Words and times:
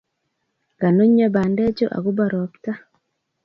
Kanunyo 0.79 1.27
pandechu 1.35 1.85
akopo 1.97 2.23
ropta 2.31 2.71